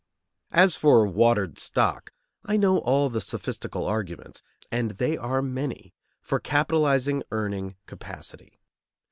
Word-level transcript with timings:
As 0.51 0.77
for 0.77 1.05
watered 1.05 1.59
stock, 1.59 2.11
I 2.43 2.57
know 2.57 2.79
all 2.79 3.07
the 3.07 3.21
sophistical 3.21 3.85
arguments, 3.85 4.41
and 4.71 4.97
they 4.97 5.15
are 5.15 5.43
many, 5.43 5.93
for 6.23 6.39
capitalizing 6.39 7.21
earning 7.29 7.75
capacity. 7.85 8.57